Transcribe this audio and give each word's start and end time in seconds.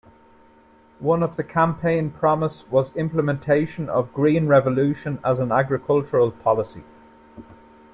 One 0.97 1.21
of 1.21 1.35
the 1.35 1.43
campaign 1.43 2.09
promise 2.09 2.65
was 2.71 2.91
implementation 2.95 3.87
of 3.87 4.11
Green 4.15 4.47
Revolution 4.47 5.19
as 5.23 5.37
an 5.37 5.51
agricultural 5.51 6.31
policy. 6.31 6.81